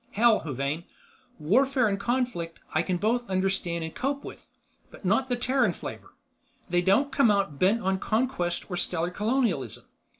Hell, 0.13 0.39
Huvane, 0.39 0.83
warfare 1.37 1.87
and 1.87 1.99
conflict 1.99 2.59
I 2.73 2.81
can 2.81 2.97
both 2.97 3.29
understand 3.29 3.83
and 3.83 3.93
cope 3.93 4.23
with, 4.23 4.47
but 4.89 5.05
not 5.05 5.29
the 5.29 5.35
Terran 5.35 5.73
flavor. 5.73 6.15
They 6.69 6.81
don't 6.81 7.11
come 7.11 7.29
out 7.29 7.59
bent 7.59 7.83
on 7.83 7.99
conquest 7.99 8.65
or 8.71 8.77
stellar 8.77 9.11
colonialism. 9.11 9.83